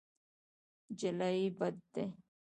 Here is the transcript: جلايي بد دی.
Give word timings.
جلايي 0.99 1.45
بد 1.59 1.73
دی. 1.93 2.05